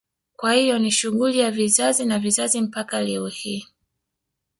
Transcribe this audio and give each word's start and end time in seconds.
Kwa 0.35 0.53
hiyo 0.53 0.79
ni 0.79 0.91
shughuli 0.91 1.39
ya 1.39 1.51
vizazi 1.51 2.05
na 2.05 2.19
vizazi 2.19 2.61
mpaka 2.61 3.01
leo 3.01 3.27
hii 3.27 3.67